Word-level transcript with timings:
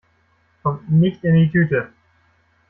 Kommt 0.63 0.89
nicht 0.89 1.23
in 1.23 1.35
die 1.35 1.51
Tüte! 1.51 1.93